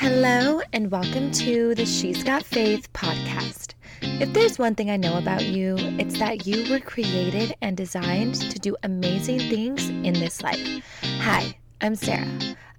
Hello, 0.00 0.60
and 0.72 0.92
welcome 0.92 1.32
to 1.32 1.74
the 1.74 1.84
She's 1.84 2.22
Got 2.22 2.44
Faith 2.44 2.88
podcast. 2.92 3.74
If 4.00 4.32
there's 4.32 4.56
one 4.56 4.76
thing 4.76 4.92
I 4.92 4.96
know 4.96 5.18
about 5.18 5.46
you, 5.46 5.74
it's 5.76 6.20
that 6.20 6.46
you 6.46 6.70
were 6.70 6.78
created 6.78 7.56
and 7.62 7.76
designed 7.76 8.36
to 8.36 8.60
do 8.60 8.76
amazing 8.84 9.40
things 9.40 9.88
in 9.88 10.12
this 10.12 10.40
life. 10.40 10.84
Hi, 11.02 11.58
I'm 11.80 11.96
Sarah, 11.96 12.30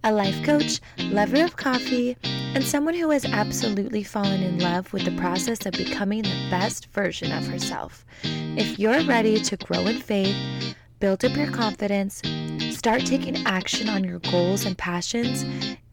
a 0.05 0.13
life 0.13 0.41
coach, 0.45 0.79
lover 0.97 1.43
of 1.43 1.57
coffee, 1.57 2.15
and 2.23 2.63
someone 2.63 2.93
who 2.93 3.09
has 3.09 3.25
absolutely 3.25 4.03
fallen 4.03 4.41
in 4.41 4.59
love 4.59 4.93
with 4.93 5.03
the 5.03 5.17
process 5.17 5.65
of 5.65 5.73
becoming 5.73 6.21
the 6.21 6.47
best 6.49 6.85
version 6.93 7.33
of 7.33 7.45
herself. 7.47 8.05
If 8.23 8.79
you're 8.79 9.03
ready 9.03 9.41
to 9.41 9.57
grow 9.57 9.87
in 9.87 9.99
faith, 9.99 10.37
build 11.01 11.25
up 11.25 11.35
your 11.35 11.51
confidence, 11.51 12.21
start 12.79 13.05
taking 13.05 13.45
action 13.45 13.89
on 13.89 14.05
your 14.05 14.19
goals 14.31 14.65
and 14.65 14.77
passions, 14.77 15.43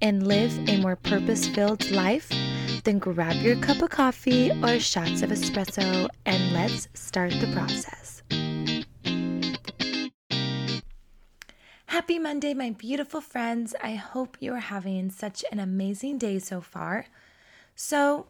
and 0.00 0.24
live 0.24 0.56
a 0.68 0.80
more 0.80 0.94
purpose 0.94 1.48
filled 1.48 1.90
life, 1.90 2.30
then 2.84 3.00
grab 3.00 3.34
your 3.42 3.56
cup 3.56 3.82
of 3.82 3.90
coffee 3.90 4.52
or 4.62 4.78
shots 4.78 5.22
of 5.22 5.30
espresso 5.30 6.08
and 6.26 6.52
let's 6.52 6.86
start 6.94 7.32
the 7.40 7.50
process. 7.52 8.22
Happy 11.86 12.20
Monday, 12.20 12.54
my 12.54 12.70
beautiful 12.70 13.20
friends. 13.20 13.74
I 13.82 13.96
hope 13.96 14.36
you 14.38 14.52
are 14.52 14.60
having 14.60 15.10
such 15.10 15.44
an 15.50 15.58
amazing 15.58 16.18
day 16.18 16.38
so 16.38 16.60
far. 16.60 17.06
So, 17.74 18.28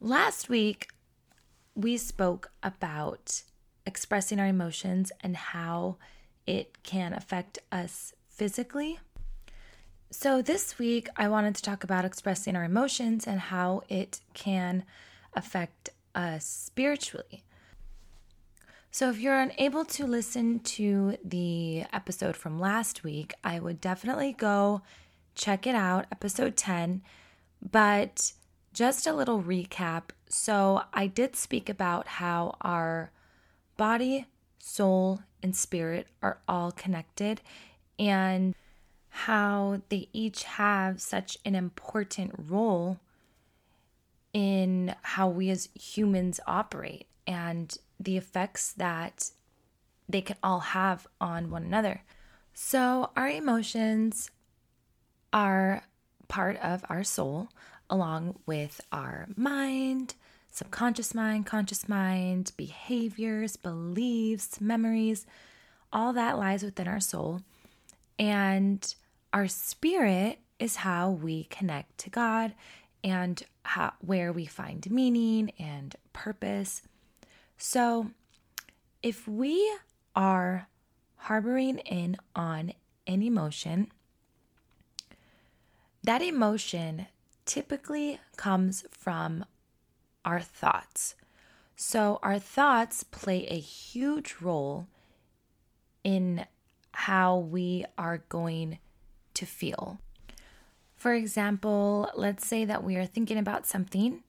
last 0.00 0.48
week 0.48 0.88
we 1.74 1.98
spoke 1.98 2.50
about 2.62 3.42
expressing 3.84 4.40
our 4.40 4.46
emotions 4.46 5.12
and 5.20 5.36
how 5.36 5.98
it 6.46 6.82
can 6.82 7.12
affect 7.12 7.58
us 7.70 8.14
physically. 8.28 8.98
So, 10.10 10.42
this 10.42 10.78
week 10.78 11.08
I 11.16 11.28
wanted 11.28 11.54
to 11.54 11.62
talk 11.62 11.84
about 11.84 12.04
expressing 12.04 12.56
our 12.56 12.64
emotions 12.64 13.26
and 13.26 13.38
how 13.38 13.82
it 13.88 14.20
can 14.34 14.84
affect 15.34 15.90
us 16.14 16.44
spiritually. 16.44 17.44
So, 18.90 19.08
if 19.08 19.20
you're 19.20 19.38
unable 19.38 19.84
to 19.84 20.06
listen 20.06 20.58
to 20.60 21.16
the 21.24 21.84
episode 21.92 22.36
from 22.36 22.58
last 22.58 23.04
week, 23.04 23.34
I 23.44 23.60
would 23.60 23.80
definitely 23.80 24.32
go 24.32 24.82
check 25.36 25.64
it 25.64 25.76
out, 25.76 26.06
episode 26.10 26.56
10. 26.56 27.02
But 27.70 28.32
just 28.72 29.06
a 29.06 29.12
little 29.12 29.42
recap. 29.42 30.10
So, 30.28 30.82
I 30.92 31.06
did 31.06 31.36
speak 31.36 31.68
about 31.68 32.08
how 32.08 32.56
our 32.62 33.12
body, 33.76 34.26
soul, 34.60 35.20
and 35.42 35.56
spirit 35.56 36.06
are 36.22 36.38
all 36.46 36.70
connected 36.70 37.40
and 37.98 38.54
how 39.08 39.82
they 39.88 40.08
each 40.12 40.44
have 40.44 41.00
such 41.00 41.36
an 41.44 41.54
important 41.54 42.32
role 42.36 42.98
in 44.32 44.94
how 45.02 45.28
we 45.28 45.50
as 45.50 45.68
humans 45.74 46.38
operate 46.46 47.06
and 47.26 47.76
the 47.98 48.16
effects 48.16 48.72
that 48.72 49.30
they 50.08 50.20
can 50.20 50.36
all 50.42 50.60
have 50.60 51.06
on 51.20 51.50
one 51.50 51.64
another. 51.64 52.02
So, 52.54 53.10
our 53.16 53.28
emotions 53.28 54.30
are 55.32 55.82
part 56.28 56.56
of 56.58 56.84
our 56.88 57.04
soul, 57.04 57.48
along 57.88 58.38
with 58.46 58.80
our 58.92 59.28
mind, 59.36 60.14
subconscious 60.60 61.14
mind, 61.14 61.46
conscious 61.46 61.88
mind, 61.88 62.52
behaviors, 62.58 63.56
beliefs, 63.56 64.60
memories. 64.60 65.24
All 65.90 66.12
that 66.12 66.36
lies 66.36 66.62
within 66.62 66.86
our 66.86 67.00
soul. 67.00 67.40
And 68.18 68.94
our 69.32 69.48
spirit 69.48 70.38
is 70.58 70.76
how 70.76 71.08
we 71.08 71.44
connect 71.44 71.96
to 72.00 72.10
God 72.10 72.52
and 73.02 73.42
how, 73.62 73.94
where 74.02 74.34
we 74.34 74.44
find 74.44 74.90
meaning 74.90 75.50
and 75.58 75.96
purpose. 76.12 76.82
So, 77.56 78.10
if 79.02 79.26
we 79.26 79.66
are 80.14 80.68
harboring 81.16 81.78
in 81.78 82.18
on 82.36 82.74
an 83.06 83.22
emotion, 83.22 83.90
that 86.02 86.20
emotion 86.20 87.06
typically 87.46 88.20
comes 88.36 88.84
from 88.90 89.46
our 90.30 90.40
thoughts. 90.40 91.14
So, 91.76 92.18
our 92.22 92.38
thoughts 92.38 93.02
play 93.02 93.46
a 93.46 93.58
huge 93.58 94.36
role 94.40 94.86
in 96.04 96.46
how 96.92 97.38
we 97.38 97.84
are 97.96 98.22
going 98.28 98.78
to 99.34 99.46
feel. 99.46 99.98
For 100.96 101.14
example, 101.14 102.10
let's 102.14 102.46
say 102.46 102.64
that 102.64 102.84
we 102.84 102.96
are 102.96 103.06
thinking 103.06 103.38
about 103.38 103.66
something 103.66 104.22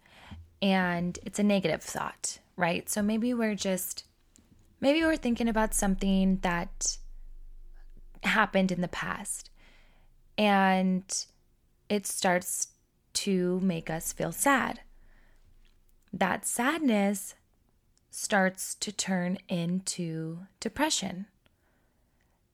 and 0.61 1.19
it's 1.25 1.39
a 1.39 1.43
negative 1.43 1.81
thought 1.81 2.39
right? 2.61 2.87
So 2.87 3.01
maybe 3.01 3.33
we're 3.33 3.55
just, 3.55 4.05
maybe 4.79 5.03
we're 5.03 5.17
thinking 5.17 5.49
about 5.49 5.73
something 5.73 6.37
that 6.43 6.97
happened 8.23 8.71
in 8.71 8.81
the 8.81 8.87
past 8.87 9.49
and 10.37 11.03
it 11.89 12.05
starts 12.05 12.67
to 13.13 13.59
make 13.61 13.89
us 13.89 14.13
feel 14.13 14.31
sad. 14.31 14.81
That 16.13 16.45
sadness 16.45 17.35
starts 18.09 18.75
to 18.75 18.91
turn 18.91 19.37
into 19.47 20.39
depression. 20.59 21.27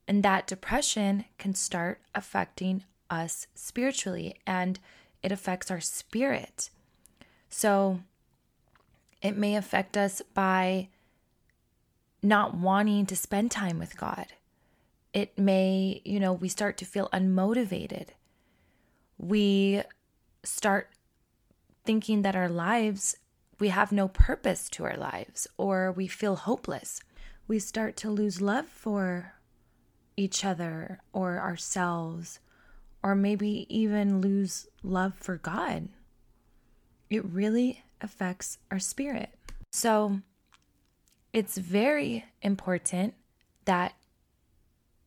And 0.07 0.23
that 0.23 0.47
depression 0.47 1.25
can 1.38 1.53
start 1.53 2.01
affecting 2.16 2.84
us 3.09 3.47
spiritually 3.56 4.35
and 4.45 4.79
it 5.23 5.31
affects 5.31 5.72
our 5.72 5.81
spirit. 5.81 6.69
So, 7.50 8.01
it 9.22 9.35
may 9.35 9.56
affect 9.56 9.97
us 9.97 10.22
by 10.34 10.89
not 12.22 12.56
wanting 12.56 13.06
to 13.07 13.16
spend 13.16 13.51
time 13.51 13.79
with 13.79 13.97
God. 13.97 14.28
It 15.13 15.38
may, 15.38 16.01
you 16.06 16.19
know, 16.19 16.34
we 16.34 16.50
start 16.50 16.78
to 16.78 16.85
feel 16.85 17.09
unmotivated. 17.09 18.09
We 19.18 19.81
start 20.44 20.89
thinking 21.84 22.22
that 22.22 22.35
our 22.35 22.50
lives, 22.50 23.16
we 23.59 23.69
have 23.69 23.91
no 23.91 24.07
purpose 24.07 24.69
to 24.69 24.85
our 24.85 24.97
lives, 24.97 25.47
or 25.57 25.91
we 25.91 26.07
feel 26.07 26.35
hopeless. 26.35 27.01
We 27.47 27.59
start 27.59 27.95
to 27.97 28.09
lose 28.09 28.41
love 28.41 28.68
for 28.68 29.34
each 30.16 30.44
other 30.44 31.00
or 31.13 31.40
ourselves, 31.40 32.40
or 33.03 33.16
maybe 33.16 33.66
even 33.69 34.22
lose 34.22 34.68
love 34.84 35.13
for 35.16 35.38
God. 35.38 35.90
It 37.09 37.23
really 37.25 37.84
affects 38.01 38.57
our 38.69 38.79
spirit. 38.79 39.29
So 39.72 40.22
it's 41.34 41.57
very 41.57 42.25
important 42.41 43.13
that 43.66 43.94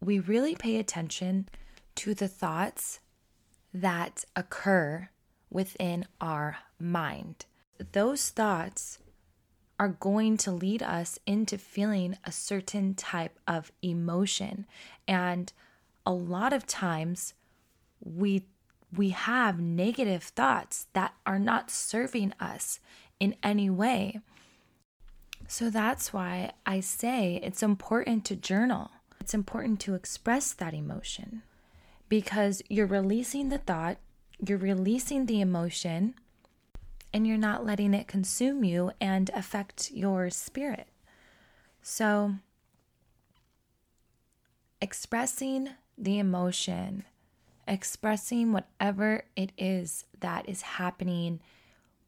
we 0.01 0.19
really 0.19 0.55
pay 0.55 0.77
attention 0.77 1.49
to 1.97 2.15
the 2.15 2.29
thoughts 2.29 3.01
that 3.75 4.25
occur 4.35 5.09
within 5.51 6.07
our 6.21 6.59
mind. 6.79 7.47
Those 7.93 8.31
thoughts 8.31 8.99
are 9.79 9.89
going 9.89 10.37
to 10.37 10.51
lead 10.51 10.83
us 10.83 11.19
into 11.27 11.57
feeling 11.57 12.17
a 12.25 12.31
certain 12.31 12.95
type 12.95 13.39
of 13.49 13.73
emotion. 13.83 14.67
And 15.09 15.53
a 16.05 16.13
lot 16.13 16.53
of 16.53 16.67
times 16.67 17.35
we 18.03 18.45
we 18.97 19.11
have 19.11 19.61
negative 19.61 20.23
thoughts 20.25 20.89
that 20.95 21.15
are 21.25 21.39
not 21.39 21.71
serving 21.71 22.35
us 22.41 22.81
in 23.21 23.37
any 23.43 23.71
way. 23.71 24.21
So 25.47 25.71
that's 25.71 26.13
why 26.13 26.53
I 26.67 26.81
say 26.81 27.41
it's 27.43 27.63
important 27.63 28.25
to 28.27 28.37
journal. 28.37 28.91
It's 29.21 29.35
important 29.35 29.81
to 29.81 29.95
express 29.95 30.53
that 30.55 30.75
emotion 30.75 31.43
because 32.09 32.63
you're 32.69 32.87
releasing 32.87 33.49
the 33.49 33.59
thought, 33.59 33.99
you're 34.45 34.59
releasing 34.59 35.27
the 35.27 35.41
emotion, 35.41 36.15
and 37.13 37.27
you're 37.27 37.37
not 37.37 37.65
letting 37.65 37.95
it 37.95 38.09
consume 38.09 38.65
you 38.65 38.93
and 39.01 39.31
affect 39.35 39.91
your 39.93 40.31
spirit. 40.31 40.89
So, 41.83 42.35
expressing 44.81 45.71
the 45.99 46.19
emotion 46.19 47.05
expressing 47.71 48.53
whatever 48.53 49.23
it 49.37 49.53
is 49.57 50.05
that 50.19 50.49
is 50.49 50.63
happening 50.63 51.41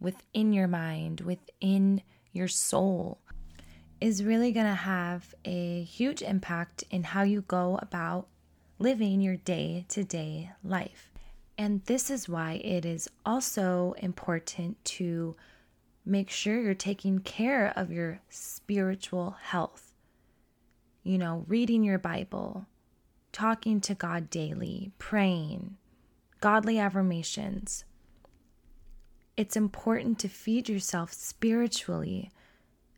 within 0.01 0.53
your 0.53 0.67
mind, 0.67 1.21
within 1.21 2.03
your 2.33 2.49
soul, 2.49 3.21
is 4.01 4.25
really 4.25 4.51
going 4.51 4.67
to 4.67 4.75
have 4.75 5.33
a 5.45 5.85
huge 5.85 6.21
impact 6.21 6.83
in 6.91 7.05
how 7.05 7.23
you 7.23 7.43
go 7.43 7.79
about 7.81 8.27
living 8.81 9.21
your 9.21 9.37
day 9.37 9.87
to 9.89 10.03
day 10.03 10.51
life. 10.65 11.12
And 11.63 11.85
this 11.85 12.11
is 12.11 12.29
why 12.29 12.55
it 12.65 12.85
is 12.85 13.09
also 13.25 13.95
important 13.99 14.85
to 14.97 15.37
make 16.05 16.29
sure 16.29 16.61
you're 16.61 16.75
taking 16.75 17.21
care 17.21 17.73
of 17.77 17.93
your 17.93 18.19
spiritual 18.31 19.37
health. 19.41 19.93
You 21.05 21.19
know, 21.19 21.45
reading 21.47 21.85
your 21.85 22.01
Bible, 22.01 22.67
talking 23.31 23.81
to 23.83 23.95
God 23.95 24.29
daily, 24.29 24.91
praying, 24.99 25.77
godly 26.41 26.81
affirmations. 26.81 27.85
It's 29.37 29.55
important 29.55 30.19
to 30.19 30.29
feed 30.29 30.69
yourself 30.69 31.13
spiritually 31.13 32.33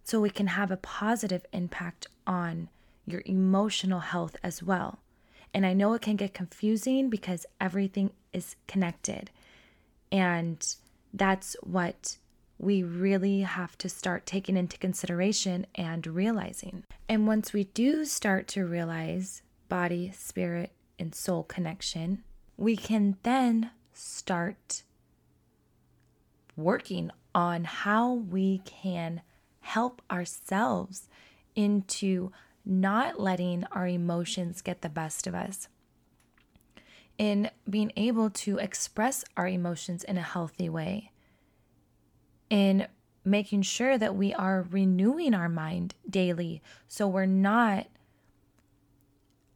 so 0.05 0.25
it 0.25 0.34
can 0.34 0.46
have 0.46 0.70
a 0.70 0.78
positive 0.78 1.44
impact 1.52 2.06
on 2.26 2.70
your 3.05 3.22
emotional 3.26 4.00
health 4.00 4.37
as 4.43 4.62
well. 4.62 5.00
And 5.52 5.66
I 5.66 5.75
know 5.75 5.93
it 5.93 6.00
can 6.00 6.16
get 6.16 6.32
confusing 6.32 7.11
because 7.11 7.44
everything 7.61 8.11
is 8.34 8.56
connected. 8.66 9.31
And 10.12 10.64
that's 11.12 11.56
what 11.62 12.19
we 12.58 12.82
really 12.82 13.40
have 13.40 13.76
to 13.78 13.88
start 13.88 14.26
taking 14.26 14.56
into 14.56 14.78
consideration 14.78 15.66
and 15.75 16.06
realizing. 16.06 16.84
And 17.08 17.26
once 17.26 17.52
we 17.52 17.64
do 17.64 18.04
start 18.04 18.48
to 18.48 18.64
realize 18.64 19.42
body, 19.69 20.12
spirit, 20.14 20.72
and 20.98 21.14
soul 21.14 21.42
connection, 21.42 22.22
we 22.56 22.76
can 22.76 23.16
then 23.22 23.70
start 23.92 24.82
working 26.56 27.10
on 27.34 27.64
how 27.64 28.12
we 28.12 28.58
can 28.64 29.22
help 29.60 30.00
ourselves 30.10 31.08
into 31.56 32.30
not 32.64 33.20
letting 33.20 33.64
our 33.72 33.87
emotions 33.87 34.62
get 34.62 34.80
the 34.82 34.88
best 34.88 35.26
of 35.26 35.34
us, 35.34 35.69
in 37.19 37.50
being 37.69 37.93
able 37.96 38.31
to 38.31 38.58
express 38.58 39.25
our 39.37 39.46
emotions 39.46 40.05
in 40.05 40.16
a 40.16 40.22
healthy 40.22 40.69
way, 40.69 41.11
in 42.50 42.87
making 43.25 43.62
sure 43.62 43.96
that 43.96 44.14
we 44.14 44.34
are 44.34 44.66
renewing 44.70 45.34
our 45.34 45.49
mind 45.49 45.94
daily 46.08 46.62
so 46.87 47.08
we're 47.08 47.25
not 47.25 47.87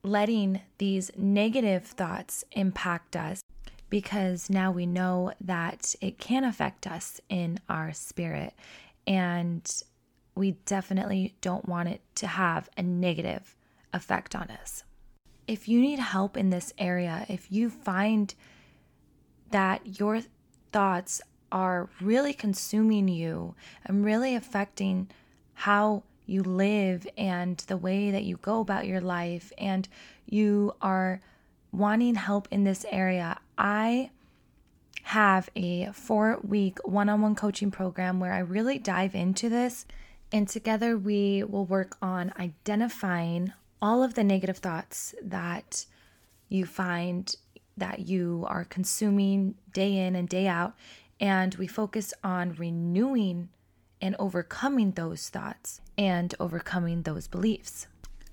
letting 0.02 0.60
these 0.78 1.10
negative 1.16 1.84
thoughts 1.84 2.44
impact 2.52 3.14
us 3.14 3.42
because 3.90 4.48
now 4.48 4.70
we 4.70 4.86
know 4.86 5.32
that 5.40 5.94
it 6.00 6.18
can 6.18 6.44
affect 6.44 6.86
us 6.86 7.20
in 7.28 7.58
our 7.68 7.92
spirit 7.92 8.54
and 9.06 9.82
we 10.34 10.52
definitely 10.66 11.34
don't 11.40 11.68
want 11.68 11.88
it 11.88 12.00
to 12.14 12.26
have 12.26 12.68
a 12.76 12.82
negative 12.82 13.56
effect 13.92 14.34
on 14.34 14.48
us. 14.50 14.84
If 15.48 15.66
you 15.66 15.80
need 15.80 15.98
help 15.98 16.36
in 16.36 16.50
this 16.50 16.72
area, 16.78 17.26
if 17.28 17.50
you 17.50 17.70
find 17.70 18.32
that 19.50 19.98
your 19.98 20.20
thoughts 20.72 21.22
are 21.50 21.88
really 22.00 22.34
consuming 22.34 23.08
you 23.08 23.54
and 23.86 24.04
really 24.04 24.34
affecting 24.34 25.08
how 25.54 26.04
you 26.26 26.42
live 26.42 27.06
and 27.16 27.56
the 27.66 27.78
way 27.78 28.10
that 28.10 28.24
you 28.24 28.36
go 28.36 28.60
about 28.60 28.86
your 28.86 29.00
life, 29.00 29.50
and 29.56 29.88
you 30.26 30.74
are 30.82 31.22
wanting 31.72 32.14
help 32.16 32.46
in 32.50 32.64
this 32.64 32.84
area, 32.90 33.38
I 33.56 34.10
have 35.04 35.48
a 35.56 35.86
four 35.92 36.38
week 36.42 36.78
one 36.86 37.08
on 37.08 37.22
one 37.22 37.34
coaching 37.34 37.70
program 37.70 38.20
where 38.20 38.34
I 38.34 38.40
really 38.40 38.78
dive 38.78 39.14
into 39.14 39.48
this 39.48 39.86
and 40.30 40.46
together 40.46 40.98
we 40.98 41.42
will 41.42 41.64
work 41.64 41.96
on 42.02 42.34
identifying 42.38 43.54
all 43.80 44.02
of 44.02 44.14
the 44.14 44.24
negative 44.24 44.58
thoughts 44.58 45.14
that 45.22 45.86
you 46.48 46.66
find 46.66 47.34
that 47.76 48.00
you 48.00 48.44
are 48.48 48.64
consuming 48.64 49.54
day 49.72 49.96
in 49.96 50.16
and 50.16 50.28
day 50.28 50.46
out. 50.46 50.74
And 51.20 51.54
we 51.56 51.66
focus 51.66 52.14
on 52.22 52.54
renewing 52.54 53.48
and 54.00 54.14
overcoming 54.18 54.92
those 54.92 55.28
thoughts 55.28 55.80
and 55.96 56.34
overcoming 56.38 57.02
those 57.02 57.26
beliefs. 57.26 57.86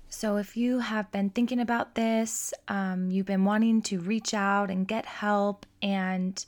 So, 0.08 0.36
if 0.36 0.56
you 0.56 0.78
have 0.78 1.10
been 1.10 1.30
thinking 1.30 1.58
about 1.58 1.96
this, 1.96 2.54
um, 2.68 3.10
you've 3.10 3.26
been 3.26 3.44
wanting 3.44 3.82
to 3.82 3.98
reach 3.98 4.34
out 4.34 4.70
and 4.70 4.86
get 4.86 5.04
help, 5.04 5.66
and 5.82 6.44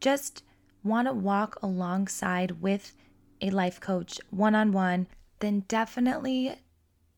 just 0.00 0.44
want 0.84 1.08
to 1.08 1.12
walk 1.12 1.58
alongside 1.62 2.62
with 2.62 2.92
a 3.40 3.50
life 3.50 3.80
coach 3.80 4.20
one 4.30 4.54
on 4.54 4.70
one, 4.72 5.08
then 5.40 5.64
definitely 5.66 6.56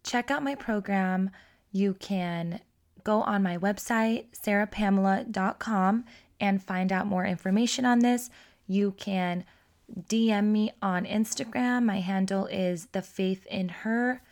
check 0.08 0.30
out 0.30 0.42
my 0.42 0.54
program. 0.54 1.30
You 1.70 1.92
can 1.92 2.60
go 3.04 3.20
on 3.22 3.42
my 3.42 3.58
website, 3.58 4.26
sarahpamela.com, 4.42 6.04
and 6.40 6.62
find 6.62 6.90
out 6.90 7.06
more 7.06 7.26
information 7.26 7.84
on 7.84 7.98
this. 7.98 8.30
You 8.66 8.92
can 8.92 9.44
DM 10.08 10.44
me 10.44 10.72
on 10.80 11.04
Instagram. 11.04 11.84
My 11.84 12.00
handle 12.00 12.46
is 12.46 12.86
the 12.92 13.02
faith 13.02 13.46
in 13.46 13.68
her. 13.68 14.22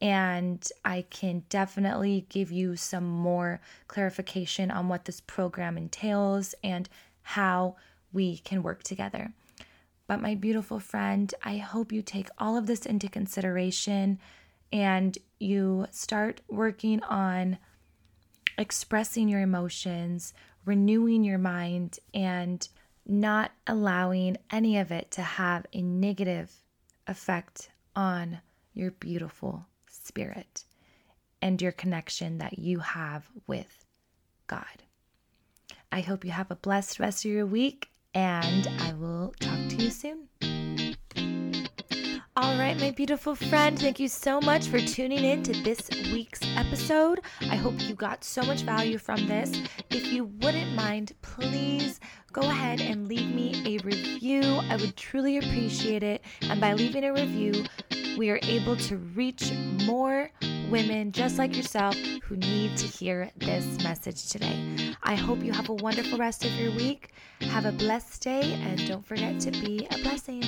And 0.00 0.64
I 0.84 1.06
can 1.10 1.42
definitely 1.48 2.26
give 2.28 2.52
you 2.52 2.76
some 2.76 3.06
more 3.06 3.60
clarification 3.88 4.70
on 4.70 4.88
what 4.88 5.06
this 5.06 5.20
program 5.20 5.76
entails 5.76 6.54
and 6.62 6.88
how 7.22 7.76
we 8.12 8.38
can 8.38 8.62
work 8.62 8.84
together. 8.84 9.32
But, 10.06 10.20
my 10.20 10.36
beautiful 10.36 10.78
friend, 10.78 11.34
I 11.42 11.56
hope 11.56 11.90
you 11.90 12.00
take 12.00 12.28
all 12.38 12.56
of 12.56 12.66
this 12.66 12.86
into 12.86 13.08
consideration 13.08 14.20
and 14.72 15.16
you 15.38 15.86
start 15.90 16.40
working 16.48 17.02
on 17.04 17.58
expressing 18.58 19.28
your 19.28 19.40
emotions, 19.40 20.32
renewing 20.64 21.24
your 21.24 21.38
mind, 21.38 21.98
and 22.14 22.68
not 23.06 23.52
allowing 23.66 24.36
any 24.50 24.78
of 24.78 24.90
it 24.90 25.10
to 25.12 25.22
have 25.22 25.66
a 25.72 25.82
negative 25.82 26.52
effect 27.06 27.70
on 27.94 28.40
your 28.74 28.90
beautiful 28.92 29.66
spirit 29.88 30.64
and 31.40 31.62
your 31.62 31.72
connection 31.72 32.38
that 32.38 32.58
you 32.58 32.80
have 32.80 33.28
with 33.46 33.84
God. 34.46 34.82
I 35.92 36.00
hope 36.00 36.24
you 36.24 36.32
have 36.32 36.50
a 36.50 36.56
blessed 36.56 36.98
rest 36.98 37.24
of 37.24 37.30
your 37.30 37.46
week 37.46 37.88
and 38.14 38.66
I 38.80 38.92
will 38.94 39.34
talk 39.40 39.68
to 39.68 39.76
you 39.76 39.90
soon. 39.90 40.55
All 42.38 42.58
right, 42.58 42.78
my 42.78 42.90
beautiful 42.90 43.34
friend, 43.34 43.78
thank 43.78 43.98
you 43.98 44.08
so 44.08 44.42
much 44.42 44.66
for 44.66 44.78
tuning 44.78 45.24
in 45.24 45.42
to 45.44 45.54
this 45.62 45.88
week's 46.12 46.42
episode. 46.54 47.22
I 47.50 47.56
hope 47.56 47.80
you 47.80 47.94
got 47.94 48.24
so 48.24 48.42
much 48.42 48.60
value 48.60 48.98
from 48.98 49.26
this. 49.26 49.50
If 49.88 50.12
you 50.12 50.26
wouldn't 50.42 50.74
mind, 50.74 51.12
please 51.22 51.98
go 52.34 52.42
ahead 52.42 52.82
and 52.82 53.08
leave 53.08 53.34
me 53.34 53.62
a 53.64 53.82
review. 53.82 54.42
I 54.68 54.76
would 54.76 54.98
truly 54.98 55.38
appreciate 55.38 56.02
it. 56.02 56.22
And 56.42 56.60
by 56.60 56.74
leaving 56.74 57.04
a 57.04 57.14
review, 57.14 57.64
we 58.18 58.28
are 58.28 58.40
able 58.42 58.76
to 58.76 58.98
reach 58.98 59.50
more 59.86 60.30
women 60.68 61.12
just 61.12 61.38
like 61.38 61.56
yourself 61.56 61.96
who 62.22 62.36
need 62.36 62.76
to 62.76 62.86
hear 62.86 63.30
this 63.38 63.82
message 63.82 64.28
today. 64.28 64.94
I 65.02 65.14
hope 65.14 65.42
you 65.42 65.52
have 65.52 65.70
a 65.70 65.74
wonderful 65.74 66.18
rest 66.18 66.44
of 66.44 66.52
your 66.52 66.72
week. 66.72 67.12
Have 67.40 67.64
a 67.64 67.72
blessed 67.72 68.20
day 68.20 68.60
and 68.62 68.86
don't 68.86 69.06
forget 69.06 69.40
to 69.40 69.50
be 69.52 69.88
a 69.90 70.02
blessing. 70.02 70.42